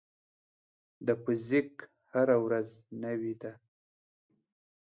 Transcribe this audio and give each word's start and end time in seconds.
د 1.05 1.09
فزیک 1.23 1.71
هره 2.11 2.37
ورځ 2.45 2.69
نوې 3.03 3.33
ده. 3.41 3.53